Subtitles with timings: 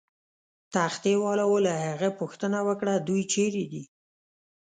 [0.73, 3.83] تختې والاو له هغه پوښتنه وکړه: دوی چیرې دي؟